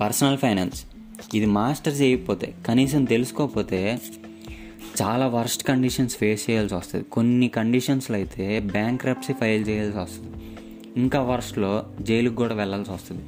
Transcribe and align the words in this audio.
Personal 0.00 0.38
finance. 0.38 0.84
ఇది 1.34 1.46
master 1.46 2.00
చేయకపోతే 2.00 2.54
కనీసం 2.66 3.04
తెలుసుకోకపోతే 3.04 4.00
చాలా 5.02 5.26
వర్స్ట్ 5.26 5.64
కండిషన్స్ 5.64 6.16
ఫేస్ 6.16 6.50
చేయాల్సి 6.50 6.74
వస్తుంది. 6.74 7.04
కొన్ని 7.04 7.48
కండిషన్స్లో 7.48 8.16
అయితే 8.16 8.60
బ్యాంక్ 8.60 9.32
ఫైల్ 9.40 9.68
చేయాల్సి 9.68 9.98
వస్తుంది. 9.98 10.36
ఇంకా 10.96 11.22
వర్స్ట్లో 11.22 11.86
జైలుకి 12.00 12.36
కూడా 12.36 12.54
వెళ్ళాల్సి 12.54 12.90
వస్తుంది. 12.90 13.22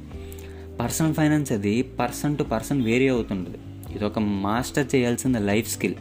పర్సనల్ 0.77 1.13
ఫైనాన్స్ 1.13 1.51
అది 1.51 1.81
పర్సన్ 1.81 2.37
టు 2.37 2.43
పర్సన్ 2.43 2.81
వేరీ 2.81 3.07
అవుతుంటుంది. 3.07 3.57
ఇది 3.95 4.05
ఒక 4.05 4.19
మాస్టర్ 4.19 4.95
చేయాల్సిన 4.95 5.37
లైఫ్ 5.37 5.71
స్కిల్. 5.71 5.95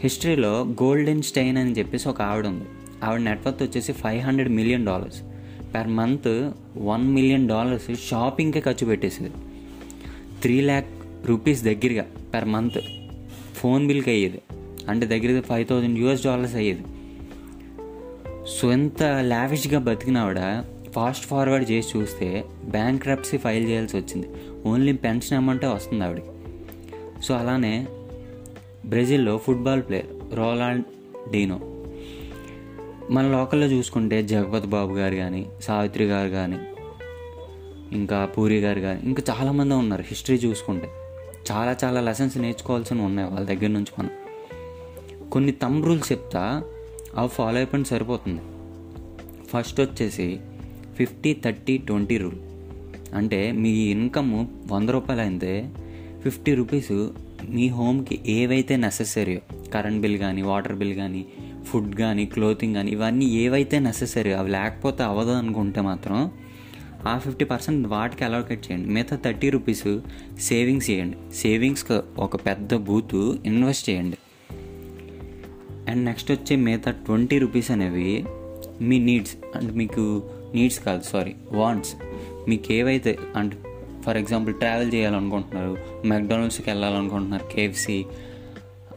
హిస్టరీలో 0.00 0.62
గోల్డెన్ 0.62 1.22
స్టైన్ 1.22 1.58
అని 1.58 1.72
చెప్పేసి 1.72 2.08
ఒక 2.08 2.22
ఆవిడ 2.22 2.46
ఉంది. 2.46 2.64
ఆవిడ 3.04 3.20
నెట్వర్త్ 3.20 3.62
వచ్చేసి 3.62 3.92
five 3.92 4.22
hundred 4.22 4.50
million 4.50 4.86
dollars 4.86 5.22
per 5.76 5.88
month 5.88 6.50
one 6.76 7.14
million 7.14 7.48
dollars 7.48 8.08
షాపింగ్కే 8.08 8.60
ఖర్చు 8.60 8.86
పెట్టేసేది. 8.86 9.30
త్రీ 10.42 10.60
ల్యాక్ 10.60 10.86
రూపీస్ 11.26 11.64
దగ్గరగా 11.64 12.06
పర్ 12.34 12.44
మంత్ 12.44 12.78
ఫోన్ 13.54 13.86
బిల్కి 13.86 14.10
అయ్యేది. 14.10 14.42
అంటే 14.88 15.06
దగ్గర 15.06 15.40
ఫైవ్ 15.40 15.66
థౌజండ్ 15.66 15.98
యూఎస్ 15.98 16.24
డాలర్స్ 16.24 16.54
అయ్యేది. 16.54 16.82
సో 18.46 18.72
ఎంత 18.72 19.02
లావిష్గా 19.02 19.78
బతికినావిడ 19.78 20.64
ఫాస్ట్ 20.92 21.26
ఫార్వర్డ్ 21.26 21.70
చేసి 21.70 21.98
చూస్తే 21.98 22.44
బ్యాంక్ 22.64 23.02
క్రప్సీ 23.02 23.36
ఫైల్ 23.36 23.66
చేయాల్సి 23.66 23.96
వచ్చింది. 23.96 24.28
ఓన్లీ 24.66 24.92
పెన్షన్ 24.92 25.38
అమౌంటే 25.38 25.66
వస్తుంది 25.66 26.04
ఆవిడకి. 26.04 26.26
సో 27.22 27.34
అలానే 27.34 27.86
బ్రెజిల్లో 28.86 29.38
ఫుట్బాల్ 29.38 29.82
ప్లేయర్ 29.82 30.36
రోలాండ్ 30.36 30.84
డీనో 31.30 31.75
మన 33.10 33.28
లోకల్లో 33.28 33.66
చూసుకుంటే 33.66 34.22
జగపతి 34.22 34.66
బాబు 34.66 34.94
గారు 34.94 35.14
కానీ 35.14 35.46
సావిత్రి 35.60 36.04
గారు 36.04 36.28
కానీ 36.28 36.58
ఇంకా 37.92 38.24
పూరి 38.24 38.60
గారు 38.60 38.80
కానీ 38.80 39.00
ఇంకా 39.02 39.22
చాలామంది 39.30 39.74
ఉన్నారు 39.74 40.02
హిస్టరీ 40.02 40.36
చూసుకుంటే. 40.36 40.88
చాలా 41.52 41.76
చాలా 41.84 42.00
లెసన్స్ 42.00 42.38
నేర్చుకోవాల్సి 42.38 42.94
ఉన్నాయి 42.94 43.28
వాళ్ళ 43.28 43.46
దగ్గర 43.46 43.66
నుంచి 43.66 43.86
మనం. 43.98 44.10
కొన్ని 45.30 45.52
తమ్ 45.52 45.84
రూల్స్ 45.84 46.12
చెప్తా 46.12 46.62
అవి 47.16 47.28
ఫాలో 47.28 47.56
అయిపోయిన 47.56 47.84
సరిపోతుంది. 47.84 48.40
ఫస్ట్ 49.48 49.80
వచ్చేసి 49.80 50.40
ఫిఫ్టీ 50.96 51.36
థర్టీ 51.44 51.78
ట్వంటీ 51.78 52.16
రూల్ 52.16 52.38
అంటే 53.14 53.52
మీ 53.52 53.70
ఇన్కమ్ 53.70 54.46
వంద 54.72 54.88
రూపాయలు 54.88 55.22
అయితే 55.22 55.70
ఫిఫ్టీ 56.22 56.54
రూపీస్ 56.54 57.10
మీ 57.48 57.68
హోమ్కి 57.68 58.20
ఏవైతే 58.26 58.76
నెససరీయో 58.76 59.40
కరెంట్ 59.74 60.00
బిల్ 60.00 60.18
కానీ 60.18 60.42
వాటర్ 60.42 60.76
బిల్ 60.76 60.94
కానీ 60.94 61.26
ఫుడ్ 61.66 61.94
కానీ 61.94 62.24
క్లోతింగ్ 62.26 62.74
కానీ 62.74 62.90
ఇవన్నీ 62.90 63.24
ఏవైతే 63.24 63.78
నెససరీ 63.78 64.32
అవి 64.32 64.50
లేకపోతే 64.50 65.02
అవ్వదు 65.02 65.30
అనుకుంటే 65.30 65.80
మాత్రం 65.80 66.30
ఆ 67.06 67.18
ఫిఫ్టీ 67.18 67.44
పర్సెంట్ 67.44 67.88
వాటికి 67.88 68.24
అలౌకేట్ 68.24 68.66
చేయండి. 68.66 68.88
మిగతా 68.88 69.16
థర్టీ 69.16 69.50
రూపీస్ 69.50 69.98
సేవింగ్స్ 70.40 70.90
చేయండి. 70.90 71.16
సేవింగ్స్కి 71.34 72.20
ఒక 72.20 72.36
పెద్ద 72.36 72.74
బూత్ 72.74 73.14
ఇన్వెస్ట్ 73.44 73.90
చేయండి. 73.90 74.16
అండ్ 75.90 76.04
నెక్స్ట్ 76.04 76.32
వచ్చే 76.32 76.56
మిగతా 76.56 76.90
ట్వంటీ 76.90 77.38
రూపీస్ 77.38 77.70
అనేవి 77.70 78.24
మీ 78.80 78.98
నీడ్స్ 78.98 79.36
అంటే 79.54 79.72
మీకు 79.72 80.22
నీడ్స్ 80.54 80.80
కాదు 80.80 81.02
సారీ 81.02 81.34
వాంట్స్ 81.52 81.94
మీకు 82.48 82.72
ఏవైతే 82.72 83.18
అంటే 83.36 83.56
ఫర్ 84.02 84.16
ఎగ్జాంపుల్ 84.16 84.54
ట్రావెల్ 84.54 84.94
చేయాలనుకుంటున్నారు 84.94 85.76
మెక్డానల్డ్స్కి 86.04 86.70
వెళ్ళాలనుకుంటున్నారు 86.70 87.54
కేఎఫ్సి 87.54 88.06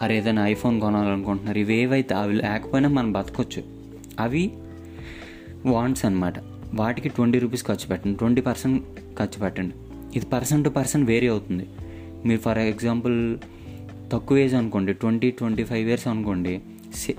అరే 0.01 0.17
ఏదైనా 0.17 0.47
ఐఫోన్ 0.47 0.81
కొనాలనుకుంటున్నారు 0.81 1.57
ఇవి 1.57 1.75
ఏవైతే 1.75 2.15
అవి 2.15 2.33
లేకపోయినా 2.35 2.89
మనం 2.89 3.11
బతకొచ్చు. 3.11 3.63
అవి 4.19 4.51
వాంట్స్ 5.65 6.05
అనమాట 6.05 6.33
వాటికి 6.73 7.09
ట్వంటీ 7.09 7.39
రూపీస్ 7.39 7.65
ఖర్చు 7.65 7.87
పెట్టండి 7.87 8.17
ట్వంటీ 8.17 8.41
పర్సెంట్ 8.41 8.83
ఖర్చు 9.17 9.39
పెట్టండి. 9.39 9.75
ఇది 10.15 10.25
పర్సన్ 10.25 10.63
టు 10.63 10.69
పర్సన్ 10.69 11.03
వేరీ 11.03 11.27
అవుతుంది. 11.27 11.67
మీరు 12.25 12.39
ఫర్ 12.39 12.57
ఎగ్జాంపుల్ 12.57 13.37
తక్కువ 14.13 14.37
ఏజ్ 14.37 14.53
అనుకోండి 14.53 14.93
ట్వంటీ 14.93 15.31
ట్వంటీ 15.31 15.63
ఫైవ్ 15.63 15.89
ఇయర్స్ 15.89 16.07
అనుకోండి 16.07 16.61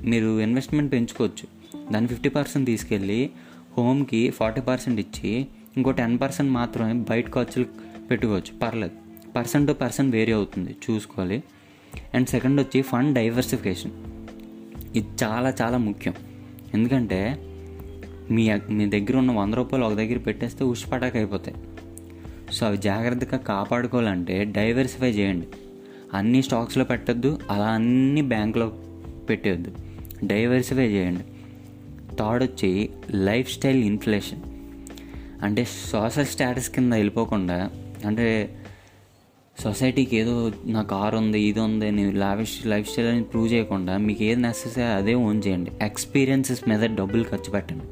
మీరు 0.04 0.41
ఇన్వెస్ట్మెంట్ 0.41 0.93
పెంచుకోవచ్చు. 0.93 1.47
దాన్ని 1.93 2.09
ఫిఫ్టీ 2.09 2.28
పర్సెంట్ 2.28 2.66
తీసుకెళ్ళి 2.66 3.31
హోమ్కి 3.78 4.31
ఫార్టీ 4.31 4.60
పర్సెంట్ 4.60 5.00
ఇచ్చి 5.00 5.47
ఇంకో 5.77 5.91
టెన్ 5.91 6.19
పర్సెంట్ 6.21 6.53
మాత్రమే 6.53 6.93
బయట 6.93 7.31
ఖర్చులు 7.31 7.66
పెట్టుకోవచ్చు. 8.10 8.59
పర్లేదు. 8.59 8.93
పర్సన్ 9.37 9.66
టు 9.66 9.72
పర్సన్ 9.72 10.12
వేరీ 10.12 10.33
అవుతుంది. 10.33 10.77
చూసుకోవాలి. 10.91 11.43
అండ్ 12.15 12.28
సెకండ్ 12.28 12.61
వచ్చి 12.61 12.83
ఫండ్ 12.83 13.15
డైవర్సిఫికేషన్. 13.15 13.91
ఇది 14.97 15.09
చాలా 15.23 15.55
చాలా 15.62 15.78
ముఖ్యం. 15.78 16.15
ఎందుకంటే 16.75 17.47
మీ 18.31 18.59
మీ 18.71 18.87
దగ్గర 18.87 19.17
ఉన్న 19.17 19.33
వంద 19.33 19.55
రూపాయలు 19.55 19.87
ఒక 19.87 19.93
దగ్గర 19.93 20.19
పెట్టేస్తే 20.19 20.65
ఉష్పటాక్ 20.65 21.17
అయిపోతాయి. 21.17 21.56
సో 22.53 22.67
అవి 22.67 22.77
జాగ్రత్తగా 22.77 23.39
కాపాడుకోవాలంటే 23.39 24.45
డైవర్సిఫై 24.45 25.11
చేయండి. 25.11 25.47
అన్ని 26.15 26.43
స్టాక్స్లో 26.43 26.84
పెట్టద్దు 26.84 27.41
అలా 27.51 27.67
అన్ని 27.67 28.22
బ్యాంక్లో 28.22 28.69
పెట్టేయద్దు. 29.28 29.75
డైవర్సిఫై 30.25 30.89
చేయండి. 30.89 31.21
థర్డ్ 32.17 32.45
వచ్చి 32.45 32.91
లైఫ్ 33.11 33.53
స్టైల్ 33.53 33.84
ఇన్ఫ్లేషన్. 33.84 34.41
అంటే 35.43 35.65
సోషల్ 35.65 36.27
స్టేటస్ 36.27 36.71
కింద 36.71 36.93
వెళ్ళిపోకుండా 36.93 37.71
అంటే 38.07 38.57
సొసైటీకి 39.56 40.15
ఏదో 40.16 40.34
నా 40.75 40.83
కార్ 40.93 41.15
ఉంది 41.15 41.38
ఇది 41.49 41.61
ఉంది 41.61 41.88
నేను 41.97 42.12
లావిష్ 42.22 42.55
లైఫ్ 42.72 42.87
స్టైల్ 42.91 43.09
అని 43.09 43.25
ప్రూవ్ 43.31 43.49
చేయకుండా 43.53 43.94
మీకు 44.05 44.22
ఏది 44.28 44.41
నెససరీ 44.44 44.84
అదే 44.99 45.15
ఓన్ 45.15 45.41
చేయండి. 45.47 45.71
ఎక్స్పీరియన్సెస్ 45.88 46.62
మీద 46.69 46.83
డబ్బులు 47.00 47.25
ఖర్చు 47.33 47.50
పెట్టండి. 47.55 47.87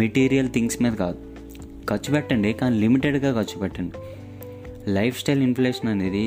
మెటీరియల్ 0.00 0.48
థింగ్స్ 0.56 0.78
మీద 0.82 0.94
కాదు. 1.02 1.18
ఖర్చు 1.90 2.10
పెట్టండి 2.14 2.50
కానీ 2.52 2.74
లిమిటెడ్గా 2.82 3.30
ఖర్చు 3.38 3.56
పెట్టండి. 3.62 3.98
లైఫ్ 4.96 5.18
స్టైల్ 5.20 5.42
ఇన్ఫ్లేషన్ 5.48 5.88
అనేది 5.88 6.24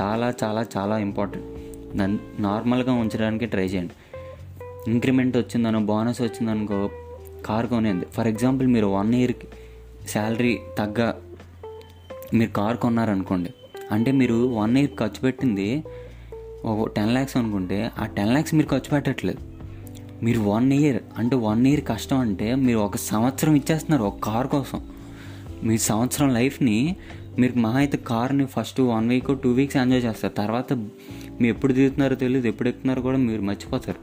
చాలా 0.00 0.28
చాలా 0.42 0.62
చాలా 0.76 0.98
ఇంపార్టెంట్ 1.06 1.48
దాన్ని 1.98 2.18
నార్మల్గా 2.42 2.92
ఉంచడానికి 3.02 3.46
ట్రై 3.46 3.66
చేయండి. 3.72 3.96
ఇంక్రిమెంట్ 4.92 5.36
వచ్చిందనో 5.40 5.80
బోనస్ 5.90 6.22
వచ్చిందనుకో 6.26 6.78
కార్ 7.48 7.66
కొనేది 7.72 8.06
ఫర్ 8.16 8.30
ఎగ్జాంపుల్ 8.32 8.68
మీరు 8.76 8.90
వన్ 8.98 9.12
ఇయర్కి 9.20 9.48
శాలరీ 10.12 10.54
తగ్గ 10.78 11.00
మీరు 12.38 12.52
కార్ 12.60 12.76
కొన్నారనుకోండి. 12.76 13.50
అంటే 13.90 14.12
మీరు 14.12 14.34
వన్ 14.34 14.78
ఇయర్ 14.78 14.90
ఖర్చు 14.98 15.20
పెట్టింది 15.20 15.84
ఒక 16.64 16.88
టెన్ 16.88 17.12
ల్యాక్స్ 17.12 17.36
అనుకుంటే 17.36 17.90
ఆ 17.98 18.06
టెన్ 18.06 18.28
ల్యాక్స్ 18.28 18.54
మీరు 18.54 18.66
ఖర్చు 18.66 18.90
పెట్టట్లేదు. 18.90 19.38
మీరు 20.24 20.40
వన్ 20.40 20.72
ఇయర్ 20.72 21.02
అంటే 21.18 21.36
వన్ 21.36 21.66
ఇయర్ 21.66 21.84
కష్టం 21.84 22.18
అంటే 22.18 22.54
మీరు 22.54 22.78
ఒక 22.78 22.96
సంవత్సరం 22.96 23.54
ఇచ్చేస్తున్నారు 23.54 24.02
ఒక 24.02 24.20
కార్ 24.20 24.46
కోసం. 24.46 24.80
మీ 25.64 25.78
సంవత్సరం 25.78 26.34
లైఫ్ని 26.34 26.96
మీరు 27.38 27.58
మహా 27.58 27.78
అయితే 27.78 27.96
కార్ని 27.96 28.46
first 28.46 28.80
one 28.80 29.08
week 29.08 29.40
two 29.40 29.50
weeks 29.50 29.76
enjoy 29.76 30.04
చేస్తారు. 30.04 30.34
తర్వాత 30.34 30.72
మీరు 30.72 31.46
ఎప్పుడు 31.46 31.72
దిగుతున్నారో 31.72 32.14
తెలియదు 32.14 32.46
ఎప్పుడు 32.46 32.68
ఎక్కుతున్నారో 32.68 33.02
కూడా 33.02 33.18
మీరు 33.18 33.42
మర్చిపోతారు. 33.42 33.98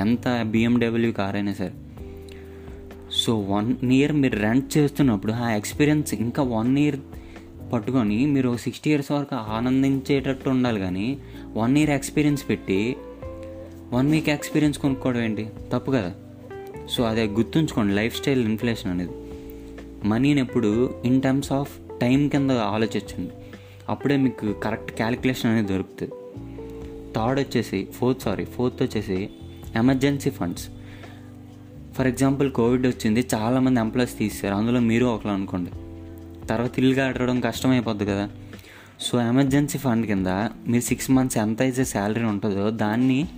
ఎంత 0.00 0.42
బిఎండబ్ల్యూ 0.42 1.12
కార్ 1.12 1.36
అయినా 1.36 1.52
సరే. 1.52 1.72
సో 3.12 3.38
వన్ 3.38 3.92
ఇయర్ 3.92 4.12
మీరు 4.12 4.38
రెంట్ 4.38 4.78
చేస్తున్నప్పుడు 4.78 5.32
ఆ 5.32 5.50
ఎక్స్పీరియన్స్ 5.50 6.14
ఇంకా 6.14 6.42
వన్ 6.42 6.78
ఇయర్ 6.78 6.96
పట్టుకొని 7.72 8.26
మీరు 8.26 8.56
సిక్స్టీ 8.56 8.90
ఇయర్స్ 8.90 9.12
వరకు 9.12 9.34
ఆనందించేటట్టు 9.34 10.48
ఉండాలి 10.50 10.80
కానీ 10.80 11.18
వన్ 11.56 11.78
ఇయర్ 11.78 11.90
ఎక్స్పీరియన్స్ 11.90 12.48
పెట్టి 12.48 12.96
వన్ 13.92 14.10
వీక్ 14.10 14.28
ఎక్స్పీరియన్స్ 14.28 14.78
కొనుక్కోవడం 14.78 15.20
ఏంటి? 15.20 15.48
తప్పు 15.72 15.90
కదా. 15.90 16.14
సో 16.90 17.02
అదే 17.04 17.24
గుర్తుంచుకోండి 17.24 17.94
లైఫ్ 17.94 18.16
స్టైల్ 18.16 18.44
ఇన్ఫ్లేషన్ 18.44 18.90
అనేది. 18.90 19.10
మనీని 20.04 20.40
ఎప్పుడు 20.40 20.94
ఇన్ 21.04 21.22
టర్మ్స్ 21.22 21.52
ఆఫ్ 21.52 21.78
టైం 22.00 22.28
కింద 22.28 22.50
ఆలోచించండి. 22.50 23.30
అప్పుడే 23.88 24.16
మీకు 24.16 24.52
కరెక్ట్ 24.52 24.92
క్యాలిక్యులేషన్ 24.92 25.50
అనేది 25.50 25.68
దొరుకుతుంది. 25.68 26.12
థర్డ్ 27.16 27.40
వచ్చేసి 27.40 27.88
ఫోర్త్ 27.94 28.22
సారీ 28.22 28.44
ఫోర్త్ 28.44 28.82
వచ్చేసి 28.82 29.30
emergency 29.76 30.30
funds 30.30 30.68
for 31.94 32.06
example 32.06 32.50
Covid 32.50 32.86
వచ్చింది 32.86 33.26
చాలామంది 33.34 33.80
ఎంప్లాయీస్ 33.80 34.18
తీస్తారు 34.18 34.54
అందులో 34.54 34.80
మీరు 34.80 35.06
ఒకలా 35.06 35.32
అనుకోండి. 35.32 35.70
తర్వాత 36.50 36.78
ఇల్లు 36.78 36.94
కట్టడం 36.94 37.40
కష్టమైపోద్ది 37.40 38.06
కదా. 38.06 38.30
సో 39.00 39.14
ఎమర్జెన్సీ 39.22 39.78
ఫండ్ 39.78 40.06
కింద 40.06 40.26
మీరు 40.70 40.82
సిక్స్ 40.82 41.10
మంత్స్ 41.10 41.38
ఎంత 41.38 41.62
అయితే 41.62 41.84
శాలరీ 41.84 42.24
ఉంటుందో 42.24 42.70
దాన్ని 42.70 43.28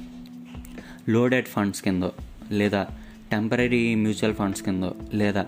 లోడెడ్ 1.08 1.46
ఫండ్స్ 1.46 1.82
కింద 1.82 2.04
లేదా 2.50 2.86
టెంపరీ 3.30 3.94
మ్యూచువల్ 3.94 4.34
ఫండ్స్ 4.34 4.62
కింద 4.62 4.84
లేదా 5.14 5.46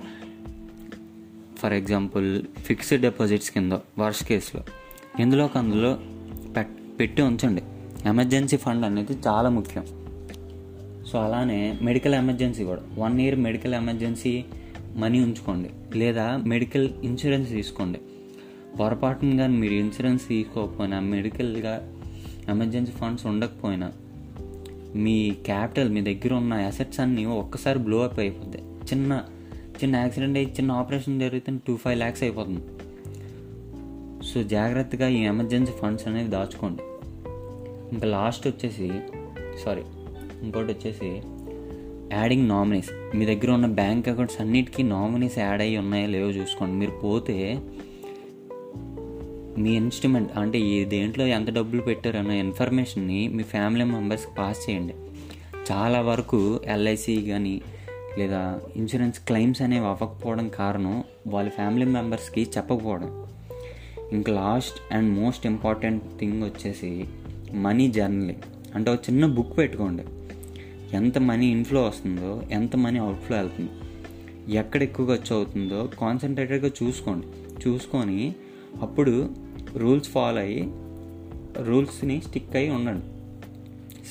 ఫర్ 1.59 1.73
ఎగ్జాంపుల్ 1.73 2.29
ఫిక్స్డ్ 2.59 3.03
డిపాజిట్స్ 3.03 3.51
కింద 3.51 3.73
వర్ష్ 3.73 4.25
కేసులో 4.25 4.63
ఎందులో 5.21 5.45
ఒక 5.45 5.57
అందులో 5.57 6.01
పెట్టి 7.01 7.23
ఉంచండి. 7.23 7.63
ఎమర్జెన్సీ 8.09 8.57
ఫండ్ 8.57 8.85
అనేది 8.87 9.13
చాలా 9.27 9.49
ముఖ్యం. 9.49 9.85
సో 11.13 11.19
అలానే 11.19 11.79
మెడికల్ 11.83 12.15
ఎమర్జెన్సీ 12.15 12.65
కూడా. 12.65 12.83
One 12.99 13.21
year 13.21 13.39
medical 13.39 13.75
emergency 13.75 14.45
money 14.97 15.21
ఉంచుకోండి 15.21 15.99
లేదా 15.99 16.37
మెడికల్ 16.37 16.91
ఇన్సూరెన్స్ 17.03 17.51
తీసుకోండి. 17.51 18.01
పొరపాటున 18.81 19.37
కానీ 19.37 19.57
మీరు 19.57 19.75
ఇన్సూరెన్స్ 19.75 20.29
తీసుకోకపోయినా 20.29 21.01
మెడికల్గా 21.01 21.93
ఎమర్జెన్సీ 22.49 22.93
ఫండ్స్ 22.93 23.27
ఉండకపోయినా 23.27 23.93
మీ 24.95 25.31
క్యాపిటల్ 25.31 25.89
మీ 25.89 26.01
దగ్గర 26.01 26.35
ఉన్న 26.35 26.55
అసెట్స్ 26.55 27.01
అన్నీ 27.01 27.25
ఒక్కసారి 27.25 27.79
బ్లో 27.79 28.05
అప్ 28.05 28.19
అయిపోద్ది. 28.19 28.59
చిన్న 28.59 29.25
చిన్న 29.85 29.97
యాక్సిడెంట్ 29.97 30.39
అయ్యి 30.39 30.53
చిన్న 30.53 30.73
ఆపరేషన్ 30.73 31.21
జరిగితే 31.21 31.53
టూ 31.67 31.77
ఫైవ్ 31.77 31.99
ల్యాక్స్ 31.99 32.23
అయిపోతుంది. 32.23 32.61
సో 34.27 34.43
జాగ్రత్తగా 34.43 35.09
ఈ 35.09 35.17
ఎమర్జెన్సీ 35.17 35.73
ఫండ్స్ 35.73 36.09
అనేవి 36.09 36.29
దాచుకోండి. 36.29 36.83
ఇంకా 37.93 38.07
లాస్ట్ 38.07 38.49
వచ్చేసి 38.49 38.91
సారీ 39.65 39.83
ఇంకోటి 40.43 40.73
వచ్చేసి 40.73 41.23
యాడింగ్ 42.13 42.49
నామినీస్ 42.49 43.17
మీ 43.17 43.27
దగ్గర 43.27 43.51
ఉన్న 43.51 43.67
బ్యాంక్ 43.67 44.09
అకౌంట్స్ 44.09 44.41
అన్నిటికీ 44.41 44.83
నామినీస్ 44.83 45.39
యాడ్ 45.39 45.63
అయ్యి 45.63 45.79
ఉన్నాయో 45.79 46.07
లేవో 46.07 46.31
చూసుకోండి. 46.31 46.75
మీరు 46.75 46.91
పోతే 46.91 47.59
మీ 49.59 49.77
ఇన్స్ట్రుమెంట్ 49.77 50.39
అంటే 50.39 50.59
ఈ 50.59 50.85
దేంట్లో 50.85 51.27
ఎంత 51.27 51.51
డబ్బులు 51.51 51.83
పెట్టారన్న 51.83 52.31
ఇన్ఫర్మేషన్ని 52.31 53.29
మీ 53.29 53.43
ఫ్యామిలీ 53.43 53.85
మెంబర్స్కి 53.85 54.33
పాస్ 54.39 54.71
చేయండి. 54.71 54.95
చాలా 55.73 56.01
వరకు 56.01 56.61
ఎల్ఐసి 56.67 57.27
కానీ 57.31 57.63
లేదా 58.19 58.61
ఇన్సూరెన్స్ 58.77 59.21
క్లెయిమ్స్ 59.21 59.63
అనేవి 59.63 59.87
అవ్వకపోవడం 59.87 60.49
కారణం 60.49 61.05
వాళ్ళ 61.27 61.51
ఫ్యామిలీ 61.51 61.87
మెంబర్స్కి 61.87 62.43
చెప్పకపోవడం. 62.57 63.27
ఇంకా 64.13 64.33
last 64.33 64.95
and 64.95 65.19
most 65.21 65.47
important 65.47 66.03
thing 66.19 66.43
వచ్చేసి 66.43 67.05
మనీ 67.53 67.91
జర్నలింగ్ 67.91 68.41
అంటే 68.75 68.91
ఒక 68.91 68.99
చిన్న 69.11 69.27
బుక్ 69.27 69.59
పెట్టుకోండి. 69.59 70.03
ఎంత 70.93 71.19
మనీ 71.19 71.47
ఇన్ఫ్లో 71.47 71.83
వస్తుందో 71.83 72.43
ఎంత 72.51 72.77
మనీ 72.77 72.99
అవుట్ఫ్లో 72.99 73.37
వెళ్తుందో 73.37 73.71
ఎక్కడ 74.53 74.83
ఎక్కువ 74.83 75.17
ఖర్చు 75.17 75.37
అవుతుందో 75.37 75.91
కాన్సన్ట్రేటెడ్గా 76.01 76.71
చూసుకోండి. 76.83 77.27
చూసుకొని 77.69 78.35
అప్పుడు 78.81 79.31
రూల్స్ 79.77 80.09
ఫాలో 80.09 80.39
అయ్యి 80.39 80.73
రూల్స్ని 81.63 82.21
స్టిక్ 82.21 82.57
అయ్యి 82.57 82.71
ఉండండి. 82.71 83.07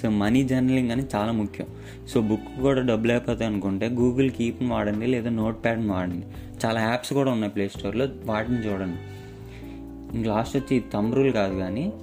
సో 0.01 0.09
మనీ 0.09 0.43
జర్నలింగ్ 0.43 0.91
అని 0.91 1.03
చాలా 1.15 1.31
ముఖ్యం. 1.31 1.67
సో 2.07 2.21
బుక్ 2.21 2.61
కూడా 2.61 2.81
డబ్బులు 2.81 3.11
అయిపోతాయి 3.11 3.51
అనుకుంటే 3.51 3.87
గూగుల్ 3.87 4.31
కీప్ని 4.31 4.69
వాడండి 4.69 5.07
లేదా 5.07 5.29
నోట్ 5.29 5.63
ప్యాడ్ని 5.63 5.91
వాడండి. 5.91 6.25
చాలా 6.65 6.81
యాప్స్ 6.81 7.13
కూడా 7.13 7.31
ఉన్నాయి 7.31 7.53
ప్లే 7.53 7.67
స్టోర్లో 7.67 8.07
వాటిని 8.25 8.57
చూడండి. 8.57 8.97
ఇంక 10.17 10.27
లాస్ట్ 10.27 10.57
వచ్చి 10.57 10.83
థంబ్ 10.93 11.15
రూల్ 11.15 11.33
కాదు 11.33 11.59
కానీ 11.59 11.93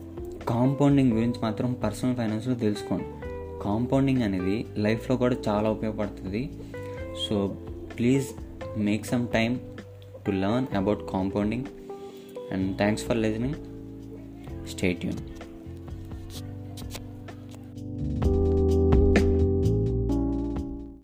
కాంపౌండింగ్ 0.48 1.12
గురించి 1.12 1.40
మాత్రం 1.42 1.72
పర్సనల్ 1.72 2.16
ఫైనాన్స్లో 2.16 2.54
తెలుసుకోండి. 2.54 3.04
కాంపౌండింగ్ 3.62 4.22
అనేది 4.22 4.66
లైఫ్లో 4.76 5.16
కూడా 5.16 5.36
చాలా 5.48 5.70
ఉపయోగపడుతుంది. 5.70 6.50
So 7.28 7.56
please 7.98 8.26
make 8.78 9.06
some 9.06 9.28
time 9.28 9.58
to 10.26 10.30
learn 10.30 10.76
about 10.76 11.02
compounding 11.10 11.64
and 12.52 12.76
thanks 12.76 13.04
for 13.04 13.16
listening. 13.16 13.54
Stay 14.68 15.06
Yoon 15.06 15.20